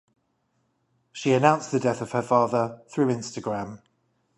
She 1.11 1.31
announced 1.31 1.71
the 1.71 1.79
death 1.79 2.01
of 2.01 2.11
her 2.13 2.23
father 2.23 2.81
through 2.89 3.09
Instagram. 3.13 3.83